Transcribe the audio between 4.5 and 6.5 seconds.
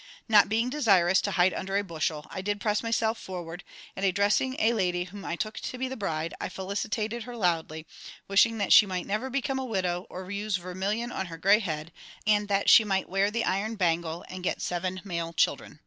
a lady whom I took to be the bride, I